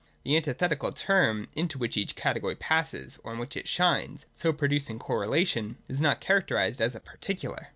[0.23, 4.51] The anti thetical term into wiiicli each category jxisses, or in which it shines, so
[4.51, 7.69] producing correlation, is not charac terised as a particular.